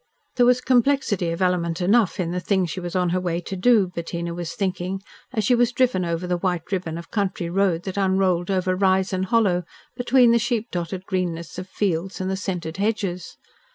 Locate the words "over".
6.05-6.25, 8.49-8.75